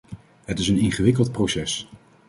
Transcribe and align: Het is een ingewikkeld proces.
Het 0.45 0.59
is 0.59 0.67
een 0.67 0.77
ingewikkeld 0.79 1.31
proces. 1.31 1.89